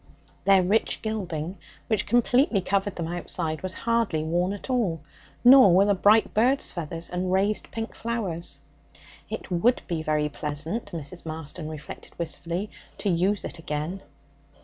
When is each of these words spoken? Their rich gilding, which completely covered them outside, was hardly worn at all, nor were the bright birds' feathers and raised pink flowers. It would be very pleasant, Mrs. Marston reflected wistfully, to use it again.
Their 0.45 0.63
rich 0.63 1.03
gilding, 1.03 1.59
which 1.85 2.07
completely 2.07 2.59
covered 2.59 2.95
them 2.95 3.05
outside, 3.07 3.61
was 3.61 3.75
hardly 3.75 4.23
worn 4.23 4.51
at 4.51 4.67
all, 4.67 5.01
nor 5.43 5.75
were 5.75 5.85
the 5.85 5.93
bright 5.93 6.33
birds' 6.33 6.71
feathers 6.71 7.07
and 7.07 7.31
raised 7.31 7.69
pink 7.69 7.93
flowers. 7.93 8.59
It 9.29 9.51
would 9.51 9.83
be 9.85 10.01
very 10.01 10.27
pleasant, 10.27 10.85
Mrs. 10.91 11.23
Marston 11.23 11.69
reflected 11.69 12.17
wistfully, 12.17 12.71
to 12.97 13.11
use 13.11 13.43
it 13.45 13.59
again. 13.59 14.01